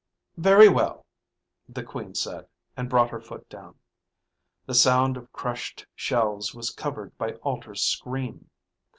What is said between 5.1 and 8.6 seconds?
of crushed shells was covered by Alter's scream.